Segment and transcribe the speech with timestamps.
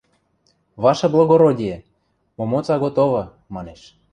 [0.85, 1.77] –Ваше благородие,
[2.37, 3.23] момоца готовы!–
[3.55, 3.81] манеш.